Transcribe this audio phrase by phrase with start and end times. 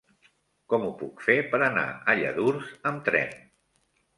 [0.73, 3.37] Com ho puc fer per anar a Lladurs amb tren?